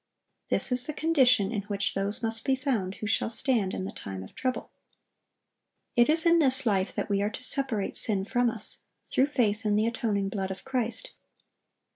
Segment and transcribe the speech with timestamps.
[0.49, 3.91] This is the condition in which those must be found who shall stand in the
[3.91, 4.71] time of trouble.
[5.95, 9.63] It is in this life that we are to separate sin from us, through faith
[9.63, 11.11] in the atoning blood of Christ.